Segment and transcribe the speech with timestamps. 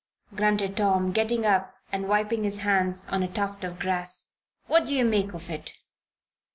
[0.33, 4.29] grunted Tom, getting up and wiping his hands on a tuft of grass.
[4.65, 5.73] "What do you make of it?"